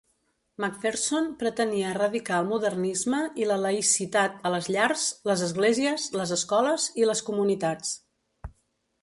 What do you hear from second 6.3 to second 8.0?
escoles i les comunitats.